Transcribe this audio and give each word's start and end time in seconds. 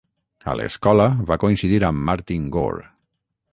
A 0.53 0.55
l'escola 0.59 1.05
va 1.31 1.37
coincidir 1.45 1.79
amb 1.91 2.03
Martin 2.09 2.51
Gore. 2.59 2.85